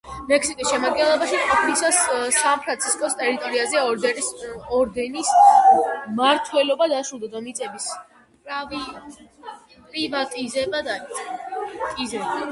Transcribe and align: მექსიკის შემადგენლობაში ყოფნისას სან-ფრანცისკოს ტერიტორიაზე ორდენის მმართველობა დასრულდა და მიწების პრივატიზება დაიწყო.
მექსიკის 0.29 0.69
შემადგენლობაში 0.73 1.39
ყოფნისას 1.49 1.97
სან-ფრანცისკოს 2.37 3.17
ტერიტორიაზე 3.19 3.83
ორდენის 4.77 5.29
მმართველობა 5.41 6.87
დასრულდა 6.93 7.29
და 7.35 7.43
მიწების 7.49 7.85
პრივატიზება 8.47 10.81
დაიწყო. 10.89 12.41